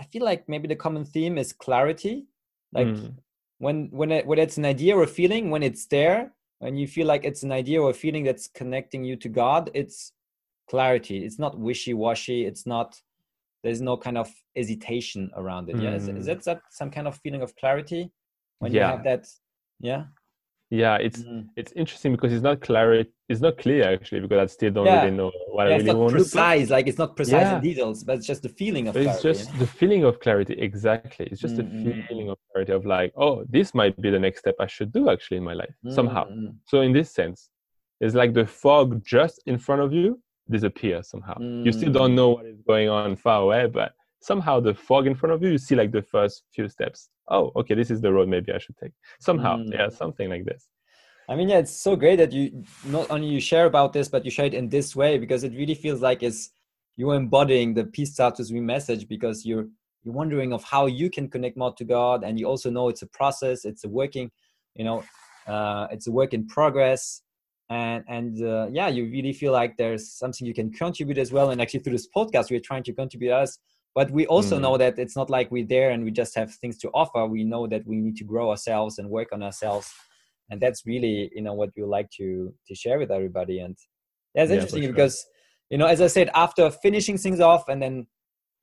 [0.00, 2.24] I feel like maybe the common theme is clarity.
[2.72, 3.16] Like mm.
[3.62, 6.88] When when it, when it's an idea or a feeling, when it's there, when you
[6.88, 10.12] feel like it's an idea or a feeling that's connecting you to God, it's
[10.68, 11.24] clarity.
[11.24, 12.44] It's not wishy washy.
[12.44, 13.00] It's not
[13.62, 15.76] there's no kind of hesitation around it.
[15.76, 15.82] Mm.
[15.84, 18.10] Yeah, is, is, that some kind of feeling of clarity
[18.58, 18.80] when yeah.
[18.80, 19.26] you have that?
[19.78, 20.06] Yeah.
[20.72, 21.46] Yeah, it's mm.
[21.54, 23.04] it's interesting because it's not clear.
[23.28, 25.02] It's not clear actually because I still don't yeah.
[25.02, 26.12] really know what yeah, I really it's not want.
[26.12, 27.56] Precise, like it's not precise yeah.
[27.56, 28.94] in details, but it's just the feeling of.
[28.94, 30.54] But clarity, it's just the feeling of clarity.
[30.54, 31.84] Exactly, it's just mm-hmm.
[31.84, 34.94] the feeling of clarity of like, oh, this might be the next step I should
[34.94, 35.94] do actually in my life mm-hmm.
[35.94, 36.24] somehow.
[36.64, 37.50] So in this sense,
[38.00, 41.34] it's like the fog just in front of you disappears somehow.
[41.34, 41.66] Mm.
[41.66, 42.14] You still don't mm.
[42.14, 45.50] know what is going on far away, but somehow the fog in front of you,
[45.50, 47.10] you see like the first few steps.
[47.28, 48.92] Oh, okay, this is the road maybe I should take.
[49.20, 49.72] Somehow, mm.
[49.72, 50.68] yeah, something like this.
[51.28, 54.24] I mean, yeah, it's so great that you not only you share about this, but
[54.24, 56.50] you share it in this way because it really feels like it's
[56.96, 59.66] you're embodying the peace status we message because you're
[60.04, 63.02] you're wondering of how you can connect more to God, and you also know it's
[63.02, 64.30] a process, it's a working,
[64.74, 65.04] you know,
[65.46, 67.22] uh, it's a work in progress
[67.70, 71.50] and and uh, yeah you really feel like there's something you can contribute as well
[71.50, 73.58] and actually through this podcast we're trying to contribute us
[73.94, 74.62] but we also mm.
[74.62, 77.44] know that it's not like we're there and we just have things to offer we
[77.44, 79.92] know that we need to grow ourselves and work on ourselves
[80.50, 83.76] and that's really you know what we like to to share with everybody and
[84.34, 84.92] that's yeah, interesting sure.
[84.92, 85.24] because
[85.70, 88.06] you know as i said after finishing things off and then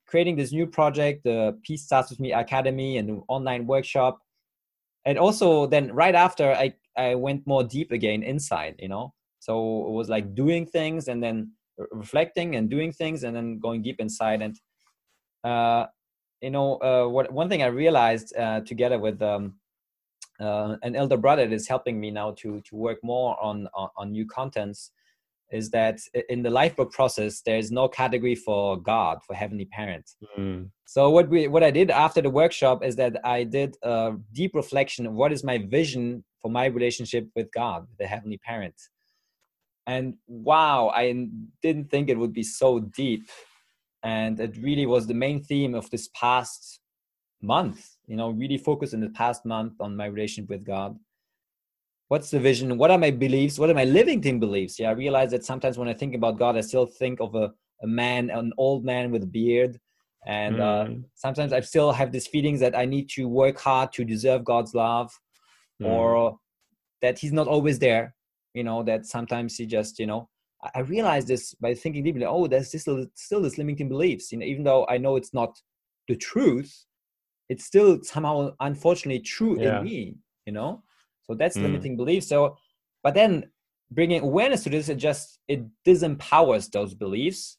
[0.06, 4.18] creating this new project the peace starts with me academy and the online workshop
[5.06, 9.14] and also then right after i I went more deep again inside, you know.
[9.38, 11.52] So it was like doing things and then
[11.92, 14.42] reflecting and doing things and then going deep inside.
[14.42, 14.56] And
[15.44, 19.54] you know, uh, what one thing I realized uh, together with um,
[20.40, 23.88] uh, an elder brother that is helping me now to to work more on on,
[23.96, 24.92] on new contents
[25.50, 25.98] is that
[26.28, 30.70] in the Lifebook process there is no category for god for heavenly parent mm.
[30.84, 34.54] so what we what i did after the workshop is that i did a deep
[34.54, 38.74] reflection of what is my vision for my relationship with God, the Heavenly Parent.
[39.86, 41.28] And wow, I
[41.62, 43.28] didn't think it would be so deep.
[44.02, 46.80] And it really was the main theme of this past
[47.42, 50.98] month, you know, really focused in the past month on my relationship with God.
[52.08, 52.76] What's the vision?
[52.76, 53.58] What are my beliefs?
[53.58, 54.78] What are my living thing beliefs?
[54.78, 57.52] Yeah, I realize that sometimes when I think about God, I still think of a,
[57.82, 59.78] a man, an old man with a beard.
[60.26, 60.60] And mm.
[60.60, 61.00] uh, hmm.
[61.14, 64.74] sometimes I still have these feelings that I need to work hard to deserve God's
[64.74, 65.10] love
[65.80, 65.86] mm.
[65.86, 66.38] or
[67.00, 68.14] that he's not always there
[68.54, 70.28] you know that sometimes he just you know
[70.74, 74.46] i realized this by thinking deeply oh there's still still this limiting beliefs you know
[74.46, 75.58] even though i know it's not
[76.08, 76.84] the truth
[77.48, 79.78] it's still somehow unfortunately true yeah.
[79.78, 80.14] in me
[80.46, 80.82] you know
[81.22, 81.62] so that's mm.
[81.62, 82.56] limiting beliefs so
[83.02, 83.44] but then
[83.90, 87.58] bringing awareness to this it just it disempowers those beliefs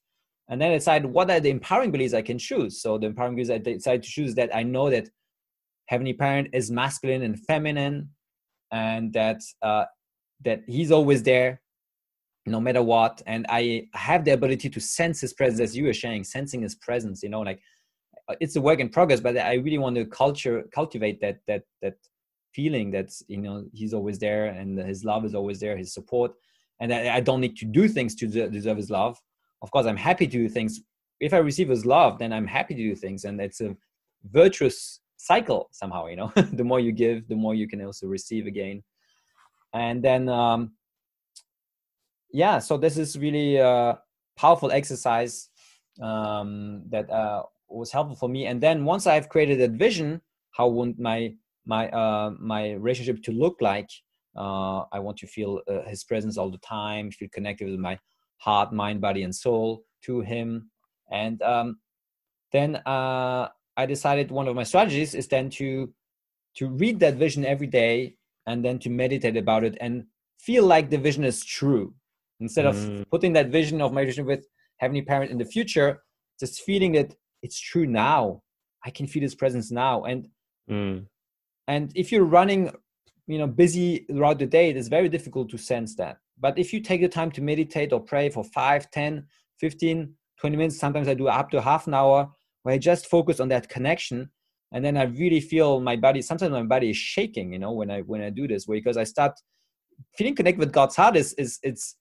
[0.49, 3.51] and then decide what are the empowering beliefs i can choose so the empowering beliefs
[3.51, 5.09] i decide to choose is that i know that
[5.87, 8.09] heavenly parent is masculine and feminine
[8.71, 9.85] and that uh,
[10.43, 11.61] that he's always there
[12.45, 13.21] no matter what.
[13.25, 16.75] And i have the ability to sense his presence as you were sharing sensing his
[16.75, 17.61] presence you know like
[18.27, 21.63] uh, it's a work in progress but i really want to culture cultivate that that
[21.81, 21.95] that
[22.53, 26.31] feeling that's you know he's always there and his love is always there his support.
[26.79, 29.17] And i don't need to do things to deserve his love.
[29.61, 30.81] Of course i'm happy to do things.
[31.19, 33.23] If i receive his love then i'm happy to do things.
[33.25, 33.75] And it's a
[34.31, 36.31] virtuous cycle somehow you know.
[36.59, 38.83] The more you give the more you can also receive again.
[39.73, 40.71] And then um
[42.33, 43.97] yeah so this is really a
[44.37, 45.49] powerful exercise
[46.01, 48.45] um that uh was helpful for me.
[48.47, 51.33] And then once i've created that vision how want my
[51.65, 53.89] my uh my relationship to look like?
[54.35, 57.97] Uh i want to feel uh, his presence all the time feel connected with my
[58.37, 60.69] heart mind body and soul to him.
[61.11, 61.79] And um
[62.51, 65.93] then uh I decided one of my strategies is then to
[66.57, 68.15] to read that vision every day
[68.47, 70.05] and then to meditate about it and
[70.39, 71.93] feel like the vision is true
[72.41, 73.09] instead of mm.
[73.09, 74.45] putting that vision of my vision with
[74.77, 76.01] heavenly parent in the future
[76.39, 78.41] just feeling that it's true now
[78.85, 80.27] i can feel his presence now and
[80.69, 81.05] mm.
[81.67, 82.71] and if you're running
[83.27, 86.73] you know busy throughout the day it is very difficult to sense that but if
[86.73, 89.25] you take the time to meditate or pray for 5 10
[89.59, 92.29] 15 20 minutes sometimes i do up to half an hour
[92.63, 94.29] where I just focus on that connection.
[94.71, 97.91] And then I really feel my body, sometimes my body is shaking, you know, when
[97.91, 99.33] I, when I do this, because I start
[100.17, 101.95] feeling connected with God's heart is, is it's,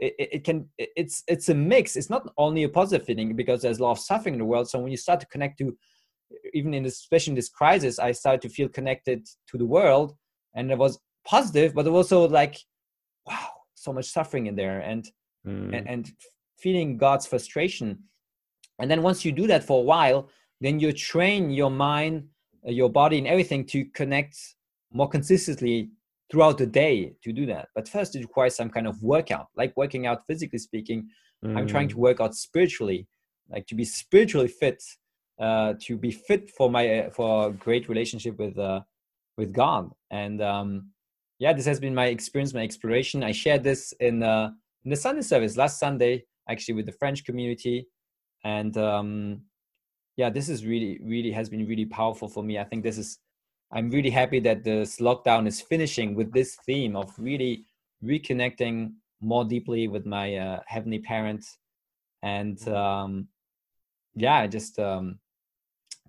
[0.00, 1.94] it, it can, it's, it's a mix.
[1.96, 4.68] It's not only a positive feeling because there's a lot of suffering in the world.
[4.68, 5.76] So when you start to connect to
[6.54, 10.14] even in this especially in this crisis i started to feel connected to the world
[10.54, 12.56] and it was positive but it was also like
[13.26, 15.10] wow so much suffering in there and
[15.46, 15.76] mm.
[15.76, 16.12] and, and
[16.58, 17.98] feeling god's frustration
[18.78, 20.28] and then once you do that for a while
[20.60, 22.26] then you train your mind
[22.66, 24.36] uh, your body and everything to connect
[24.92, 25.90] more consistently
[26.30, 27.68] throughout the day to do that.
[27.74, 31.08] But first it requires some kind of workout like working out physically speaking.
[31.42, 31.56] Mm.
[31.56, 32.00] i'm trying to mm.
[32.00, 33.08] work out spiritually
[33.50, 34.82] like to be spiritually fit
[35.40, 38.80] uh, to be fit for my uh, for a great relationship with uh,
[39.38, 39.90] with god.
[40.10, 40.90] And um,
[41.38, 43.24] yeah this has been my experience my exploration.
[43.24, 44.50] I shared this in uh,
[44.84, 47.88] in the sunday service last sunday actually with the french community.
[48.44, 49.42] And um,
[50.16, 52.58] yeah this is really really has been really powerful for me.
[52.58, 53.18] I think this is
[53.72, 57.64] i'm really happy that this lockdown is finishing with this theme of really
[58.04, 61.58] reconnecting more deeply with my uh, heavenly parents.
[62.22, 62.74] And mm-hmm.
[62.74, 63.28] um,
[64.16, 65.18] yeah i just um,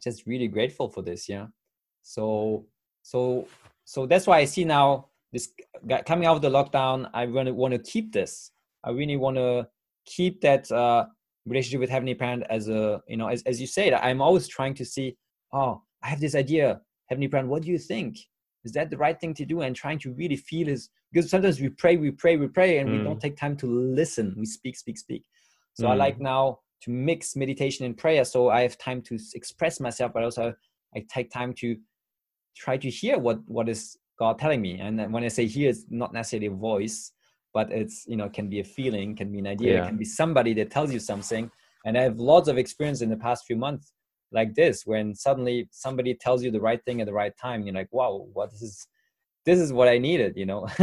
[0.02, 1.47] just really grateful for this yeah.
[2.02, 2.65] So
[3.04, 3.47] so
[3.86, 5.50] so that's why i see now this
[6.06, 8.52] coming out of the lockdown i really want to keep this.
[8.84, 9.67] I really want to
[10.06, 11.06] keep that uh,
[11.45, 14.74] relationship with heavenly parent as a you know as, as you said i'm always trying
[14.76, 15.15] to see
[15.54, 18.17] oh i have this idea heavenly parent what do you think?
[18.63, 19.62] Is that the right thing to do?
[19.62, 22.89] And trying to really feel is because sometimes we pray we pray we pray and
[22.89, 22.97] mm.
[22.97, 24.34] we don't take time to listen.
[24.38, 25.24] We speak speak speak.
[25.74, 25.91] So mm.
[25.91, 28.24] i like now to mix meditation and prayer.
[28.24, 30.54] So i have time to express myself but also
[30.95, 31.76] i take time to
[32.56, 34.80] try to hear what what is god telling me.
[34.80, 37.12] And when i say hear it's not necessarily a voice
[37.54, 39.84] but it's you know can be a feeling can be an idea yeah.
[39.84, 41.52] it can be somebody that tells you something.
[41.84, 43.91] And i have lots of experience in the past few months
[44.32, 47.76] like this when suddenly somebody tells you the right thing at the right time you're
[47.76, 48.88] like wow what is this
[49.46, 50.67] this is what i needed you know?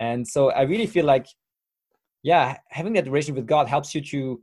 [0.00, 1.26] And so i really feel like
[2.22, 4.40] yeah having that relation with god helps you to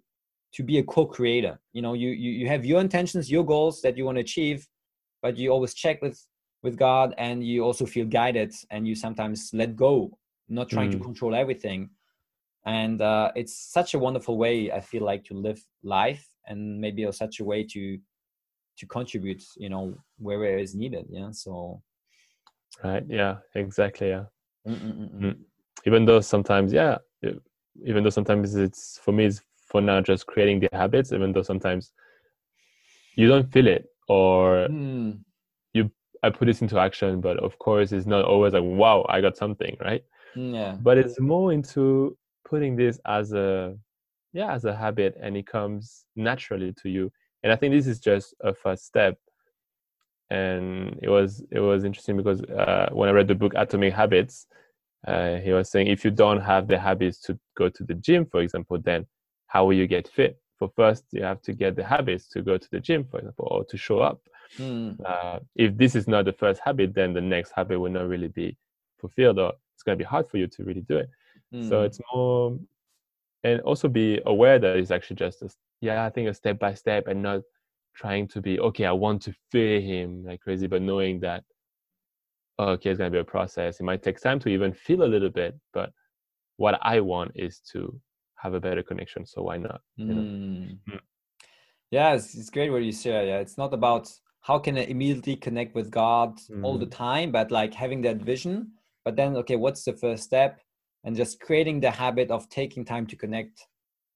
[0.53, 1.59] to be a co-creator.
[1.73, 4.67] You know you you, you have your intentions your goals that you want to achieve
[5.21, 6.23] but you always check with
[6.63, 10.17] with god and you also feel guided and you sometimes let go
[10.49, 10.93] not trying mm.
[10.93, 11.89] to control everything.
[12.65, 17.09] And uh, it's such a wonderful way i feel like to live life and maybe
[17.11, 17.97] such a way to
[18.77, 21.81] to contribute you know wherever is needed yeah so.
[22.83, 24.25] Right yeah exactly yeah.
[24.67, 25.35] Mm, mm, mm, mm.
[25.85, 26.97] even though sometimes yeah
[27.85, 31.41] even though sometimes it's for me it's for now just creating the habits even though
[31.41, 31.91] sometimes
[33.15, 35.17] you don't feel it or mm.
[35.73, 35.89] you
[36.23, 39.37] i put this into action but of course it's not always like wow i got
[39.37, 40.03] something right?
[40.37, 40.77] Yeah.
[40.81, 43.75] But it's more into putting this as a
[44.37, 47.11] yeah as a habit and it comes naturally to you
[47.43, 49.17] and i think this is just a first step
[50.29, 54.47] and it was it was interesting because uh, when i read the book atomic habits
[55.07, 58.25] uh, he was saying if you don't have the habits to go to the gym
[58.25, 59.05] for example then
[59.47, 62.57] how will you get fit for first you have to get the habits to go
[62.57, 64.19] to the gym for example or to show up
[64.57, 64.95] mm.
[65.05, 68.27] uh, if this is not the first habit then the next habit will not really
[68.27, 68.57] be
[68.99, 71.09] fulfilled or it's going to be hard for you to really do it.
[71.53, 71.69] Mm.
[71.69, 72.57] So it's more,
[73.43, 75.49] and also be aware that it's actually just a,
[75.81, 77.41] yeah, I think a step by step and not
[77.95, 78.85] trying to be okay.
[78.85, 81.43] I want to fear him like crazy, but knowing that
[82.59, 83.79] okay, it's going to be a process.
[83.79, 85.91] It might take time to even feel a little bit, but
[86.57, 87.99] what I want is to
[88.35, 89.25] have a better connection.
[89.25, 89.81] So why not?
[89.99, 90.79] Mm.
[90.89, 90.99] Mm.
[91.91, 93.27] Yeah, it's, it's great what you say.
[93.27, 94.09] Yeah, it's not about
[94.41, 96.63] how can I immediately connect with God mm.
[96.63, 96.91] all the mm.
[96.91, 98.71] time, but like having that vision
[99.07, 100.59] but then okay what's the first step
[101.07, 103.65] and just creating the habit of taking time to connect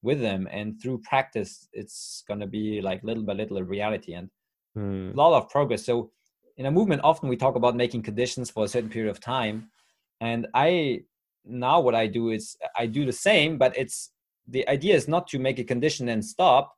[0.04, 4.14] with them and through practice it's going to be like little by little a reality
[4.14, 4.30] and
[4.78, 5.14] mm.
[5.14, 6.12] a lot of progress so
[6.58, 9.70] in a movement often we talk about making conditions for a certain period of time
[10.20, 11.00] and i
[11.46, 14.12] now what i do is i do the same but it's
[14.50, 16.76] the idea is not to make a condition and stop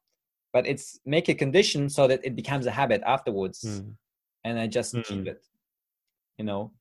[0.52, 3.92] but it's make a condition so that it becomes a habit afterwards mm.
[4.44, 5.04] and i just mm.
[5.06, 5.44] keep it
[6.38, 6.72] you know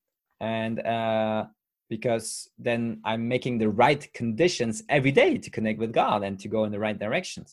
[0.41, 1.45] and uh,
[1.95, 6.49] because then i'm making the right conditions every day to connect with god and to
[6.49, 7.49] go in the right directions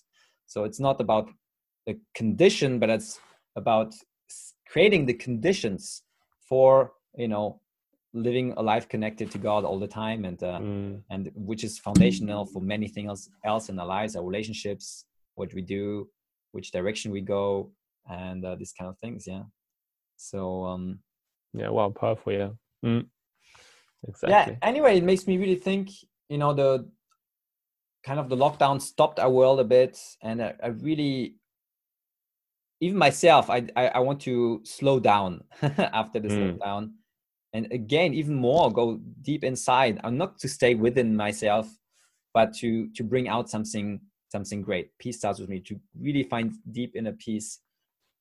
[0.48, 1.28] so it's not about
[1.86, 3.20] the condition but it's
[3.58, 3.94] about
[4.72, 6.04] creating the conditions
[6.50, 7.60] for you know
[8.14, 10.96] living a life connected to god all the time and uh, mm.
[11.14, 15.06] and which is foundational for many things else in our lives our relationships
[15.36, 16.08] what we do
[16.54, 17.70] which direction we go
[18.10, 19.44] and uh, these kind of things yeah
[20.16, 21.00] so um
[21.54, 22.52] yeah wow powerful yeah
[22.86, 23.06] Mm.
[24.08, 24.54] Exactly.
[24.54, 24.68] Yeah.
[24.68, 25.90] Anyway, it makes me really think.
[26.30, 26.88] You know, the
[28.04, 31.36] kind of the lockdown stopped our world a bit, and I, I really,
[32.82, 36.58] even myself, I, I, I want to slow down after this mm.
[36.58, 36.92] lockdown,
[37.54, 40.00] and again, even more go deep inside.
[40.04, 41.68] I'm not to stay within myself,
[42.34, 44.00] but to to bring out something
[44.32, 44.96] something great.
[45.00, 47.60] Peace starts with me to really find deep inner peace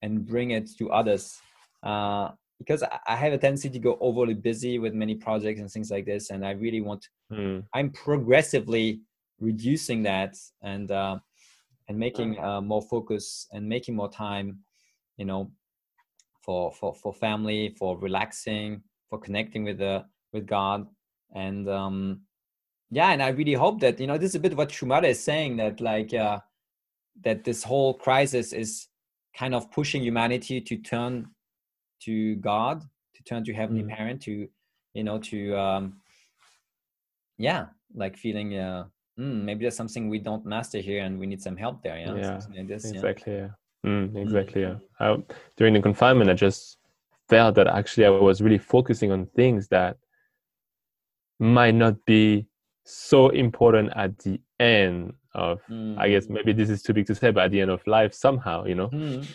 [0.03, 1.39] and bring it to others
[1.83, 5.91] uh, because I have a tendency to go overly busy with many projects and things
[5.91, 7.09] like this, and I really want.
[7.33, 7.65] Mm.
[7.73, 9.01] I'm progressively
[9.41, 11.19] reducing that and uh,
[11.89, 14.59] and making uh, more focus and making more time,
[15.17, 15.51] you know,
[16.43, 20.87] for for for family, for relaxing, for connecting with the with God,
[21.35, 22.23] and um,
[22.91, 25.23] yeah, and I really hope that you know this is a bit what Shumara is
[25.23, 26.41] saying that like uh,
[27.23, 28.89] that this whole crisis is
[29.37, 31.29] kind of pushing humanity to turn
[32.01, 32.83] to God,
[33.15, 33.95] to turn to Heavenly mm.
[33.95, 34.49] Parent, to
[34.95, 36.01] you know, to um,
[37.39, 38.85] yeah, like feeling uh,
[39.19, 41.99] mm, maybe there's something we don't master here, and we need some help there.
[41.99, 43.35] Yeah, yeah, like this, exactly.
[43.35, 43.49] Yeah,
[43.85, 43.91] yeah.
[43.91, 44.63] Mm, exactly.
[44.63, 44.81] Mm.
[45.01, 45.07] Yeah.
[45.07, 45.23] I,
[45.57, 46.79] during the confinement, I just
[47.29, 49.97] felt that actually I was really focusing on things that
[51.39, 52.47] might not be
[52.85, 55.97] so important at the end of mm.
[55.99, 56.31] i guess mm.
[56.31, 58.75] maybe this is too big to say but at the end of life somehow you
[58.75, 59.27] know mm.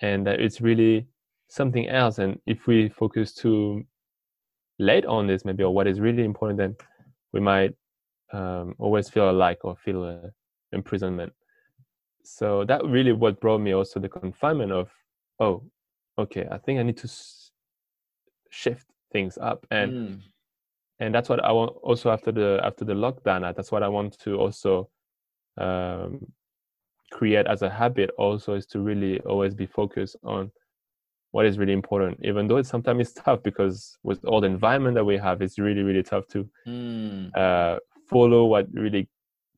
[0.00, 1.06] and uh, it's really
[1.48, 3.84] something else and if we focus too
[4.78, 6.76] late on this maybe or what is really important then
[7.32, 7.74] we might
[8.32, 10.28] um, always feel alike or feel uh,
[10.72, 11.32] imprisonment
[12.24, 14.90] so that really what brought me also the confinement of
[15.38, 15.62] oh
[16.18, 17.52] okay i think i need to s-
[18.50, 20.20] shift things up and mm.
[20.98, 24.18] and that's what i want also after the after the lockdown that's what i want
[24.18, 24.88] to also
[25.58, 26.26] um,
[27.12, 30.50] create as a habit also is to really always be focused on
[31.36, 34.94] what is really important even though it's sometimes it's tough because with all the environment
[34.94, 37.30] that we have it's really really tough to mm.
[37.36, 37.78] uh,
[38.08, 39.06] follow what really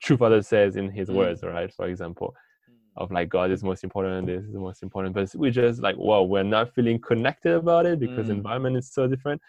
[0.02, 1.14] true father says in his mm.
[1.14, 2.34] words right for example
[2.68, 2.74] mm.
[3.00, 5.80] of like god is most important and this is the most important but we just
[5.80, 8.38] like well we're not feeling connected about it because mm.
[8.38, 9.40] environment is so different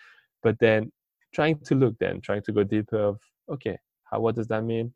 [0.43, 0.91] but then
[1.33, 3.17] trying to look then trying to go deeper of
[3.51, 4.93] okay how what does that mean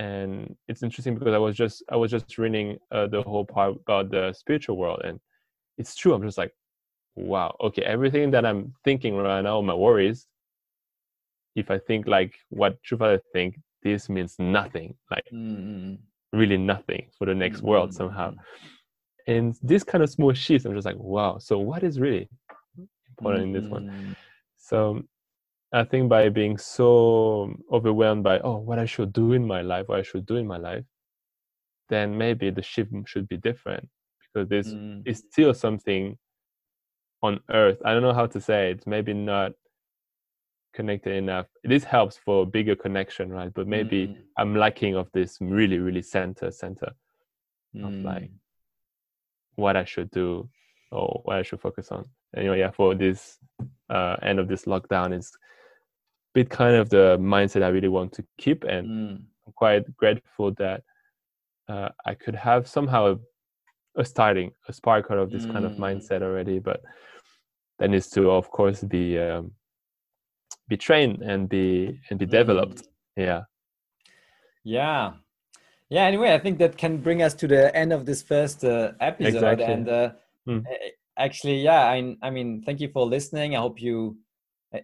[0.00, 3.76] and it's interesting because i was just i was just reading uh, the whole part
[3.82, 5.20] about the spiritual world and
[5.78, 6.14] it's true.
[6.14, 6.52] I'm just like,
[7.14, 10.26] wow, okay, everything that I'm thinking right now, my worries,
[11.54, 15.94] if I think like what True Father think, this means nothing, like mm-hmm.
[16.32, 17.68] really nothing for the next mm-hmm.
[17.68, 18.34] world somehow.
[19.26, 22.28] And this kind of small shifts, I'm just like, wow, so what is really
[23.08, 23.56] important mm-hmm.
[23.56, 24.16] in this one?
[24.56, 25.02] So
[25.72, 29.88] I think by being so overwhelmed by, oh, what I should do in my life,
[29.88, 30.84] what I should do in my life,
[31.88, 33.88] then maybe the shift should be different
[34.32, 35.02] because this mm.
[35.06, 36.16] is still something
[37.22, 39.52] on earth i don't know how to say it maybe not
[40.74, 44.16] connected enough this helps for bigger connection right but maybe mm.
[44.38, 46.92] i'm lacking of this really really center center
[47.76, 47.86] mm.
[47.86, 48.30] of like
[49.56, 50.48] what i should do
[50.90, 52.04] or what i should focus on
[52.36, 53.38] anyway yeah for this
[53.90, 55.30] uh end of this lockdown is
[56.34, 59.16] bit kind of the mindset i really want to keep and mm.
[59.46, 60.82] i'm quite grateful that
[61.68, 63.16] uh, i could have somehow a
[64.02, 65.52] starting a spark out of this mm.
[65.52, 65.78] kind of mm.
[65.78, 66.82] mindset already but
[67.78, 69.52] that needs to of course be um,
[70.68, 72.86] be trained and be and be developed mm.
[73.16, 73.42] yeah
[74.64, 75.12] yeah
[75.90, 78.92] yeah anyway i think that can bring us to the end of this first uh,
[79.00, 79.64] episode exactly.
[79.64, 80.10] and uh,
[80.48, 80.64] mm.
[81.18, 84.16] actually yeah I, I mean thank you for listening i hope you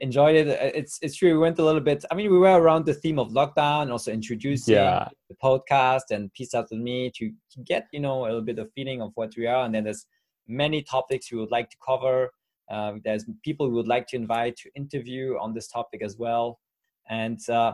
[0.01, 0.49] enjoyed it.
[0.49, 1.33] Uh, it's it's true.
[1.33, 2.05] We went a little bit.
[2.11, 5.09] I mean, we were around the theme of lockdown, also introducing yeah.
[5.29, 7.33] the podcast and Peace Out with Me to,
[7.65, 9.65] get you know a little bit of feeling of what we are.
[9.65, 10.07] And then there's
[10.47, 12.31] many topics we would like to cover.
[12.71, 16.61] Uh, there's people we would like to invite to interview on this topic as well.
[17.09, 17.73] And uh,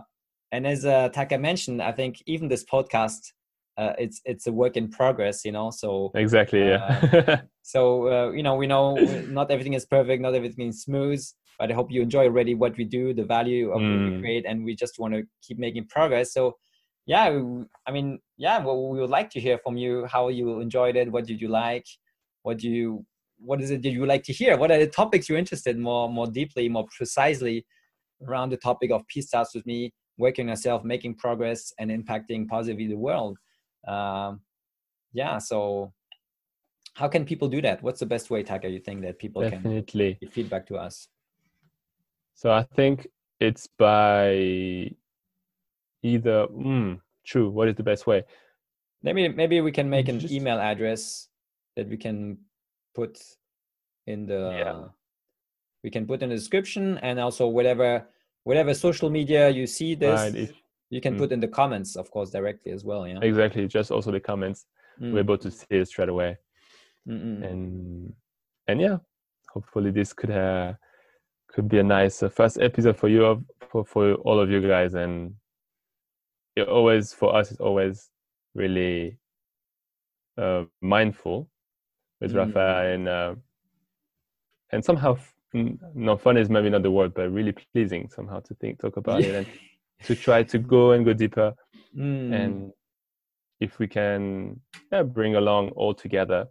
[0.53, 3.33] and as uh, Taka mentioned, I think even this podcast.
[3.77, 5.69] Uh, it's it's a work in progress, you know.
[5.69, 7.11] So exactly, yeah.
[7.13, 8.95] uh, so uh, you know, we know
[9.27, 11.21] not everything is perfect, not everything is smooth,
[11.59, 13.91] but I hope you enjoy already what we do, the value of mm.
[13.91, 16.33] what we create, and we just want to keep making progress.
[16.33, 16.57] So,
[17.07, 17.39] yeah,
[17.87, 21.11] I mean, yeah, well, we would like to hear from you how you enjoyed it.
[21.11, 21.87] What did you like?
[22.43, 23.07] What do you
[23.39, 24.57] what is it did you like to hear?
[24.57, 27.67] What are the topics you're interested in more more deeply, more precisely
[28.27, 32.87] around the topic of peace starts with me, working yourself, making progress, and impacting positively
[32.87, 33.39] the world.
[33.87, 34.41] Um,
[35.13, 35.93] yeah, so
[36.95, 37.83] how can people do that?
[37.83, 40.15] What's the best way, Taka, you think that people Definitely.
[40.15, 41.09] can give feedback to us?
[42.35, 43.07] So I think
[43.41, 44.91] it's by
[46.03, 47.51] either mm, true.
[47.51, 48.25] What is the best way?
[49.03, 51.29] Maybe maybe we can make an Just, email address
[51.77, 52.39] that we can
[52.95, 53.19] put
[54.07, 54.83] in the yeah.
[55.83, 58.07] we can put in the description and also whatever
[58.45, 60.53] whatever social media you see this right, if,
[60.91, 61.19] you can mm.
[61.19, 64.67] put in the comments of course directly as well yeah exactly just also the comments
[65.01, 65.13] mm.
[65.13, 66.37] we're able to see it straight away
[67.09, 67.45] Mm-mm.
[67.51, 68.13] and
[68.69, 68.99] and yeah
[69.49, 70.75] hopefully this could uh,
[71.55, 74.95] could be a nice uh, first episode for you for for all of you guys
[74.95, 75.33] and
[76.57, 78.11] it always for us it's always
[78.55, 79.17] really
[80.37, 81.49] uh, mindful
[82.21, 82.39] with mm.
[82.39, 83.35] Rafa and uh,
[84.73, 85.17] and somehow
[85.95, 89.21] no fun is maybe not the word, but really pleasing somehow to think talk about
[89.21, 89.47] it and
[90.03, 91.55] to try to go and go deeper
[91.97, 92.35] mm.
[92.35, 92.73] and
[93.61, 96.47] if we can yeah, bring along all together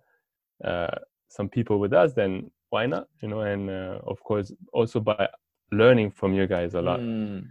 [0.64, 0.96] uh,
[1.28, 3.06] some people with us, then why not?
[3.22, 5.30] You know, and uh, of course also by
[5.72, 7.44] learning from you guys a lot mm.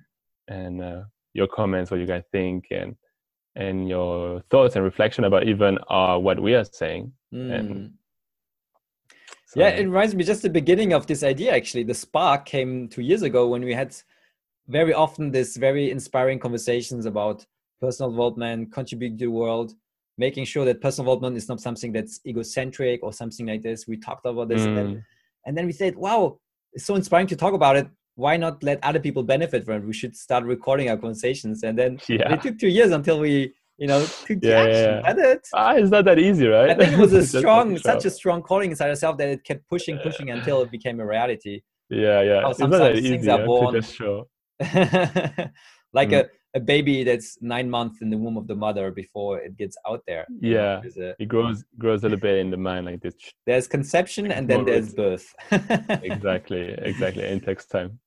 [0.49, 1.03] and uh,
[1.33, 2.97] your comments, what you guys think, and
[3.55, 7.13] and your thoughts and reflection about even uh, what we are saying.
[7.33, 7.51] Mm.
[7.59, 7.93] And
[9.47, 11.55] so, yeah, it reminds me just the beginning of this idea.
[11.55, 13.95] Actually, the spark came two years ago when we had
[14.69, 17.47] very often this very inspiring conversations about
[17.81, 19.75] personal development, contributing to the world,
[20.17, 23.87] making sure that personal development is not something that's egocentric or something like this.
[23.87, 24.69] We talked about this, mm.
[24.69, 25.03] and, then, mm.
[25.47, 26.39] And then we said, "Wow,
[26.73, 27.89] it's so inspiring to talk about it.
[28.15, 29.87] Why not let other people benefit from it?
[29.87, 32.33] We should start recording our conversations." And then yeah.
[32.33, 34.75] it took two years until we, you know, took yeah, action.
[34.75, 35.33] Yeah, yeah.
[35.33, 35.49] It.
[35.55, 36.71] Ah, it's not that easy, right?
[36.71, 39.69] I think it was a strong, such a strong calling inside ourselves that it kept
[39.69, 41.63] pushing, pushing until it became a reality.
[41.91, 42.49] Yeah, yeah.
[42.49, 43.75] it's not that easy are born.
[45.93, 46.21] like mm.
[46.21, 49.77] a a baby that's nine months in the womb of the mother before it gets
[49.89, 50.27] out there.
[50.41, 53.15] Yeah, a, it grows grows a little bit in the mind like this.
[53.47, 55.35] There's conception and then there's birth.
[55.51, 57.23] exactly, exactly.
[57.23, 57.99] It takes time.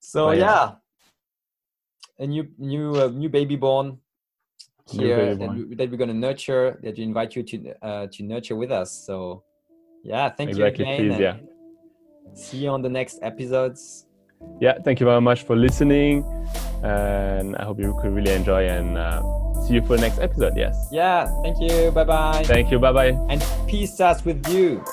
[0.00, 0.38] So yeah.
[0.38, 2.24] yeah.
[2.24, 3.98] a new new uh, new baby born
[4.86, 5.54] here that.
[5.54, 6.78] We, that, we're gonna nurture.
[6.82, 9.04] That we invite you to uh, to nurture with us.
[9.06, 9.42] So
[10.04, 11.08] yeah, thank exactly, you again.
[11.10, 11.36] Please, yeah.
[12.34, 14.08] See you on the next episodes
[14.60, 16.24] yeah, thank you very much for listening.
[16.82, 19.22] And I hope you could really enjoy and uh,
[19.66, 20.56] see you for the next episode.
[20.56, 20.88] Yes.
[20.90, 21.26] Yeah.
[21.42, 21.90] Thank you.
[21.90, 22.42] Bye bye.
[22.44, 22.78] Thank you.
[22.78, 23.18] Bye bye.
[23.28, 24.84] And peace starts with you.